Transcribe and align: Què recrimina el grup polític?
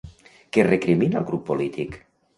Què 0.57 0.63
recrimina 0.67 1.19
el 1.21 1.29
grup 1.31 1.47
polític? 1.51 1.99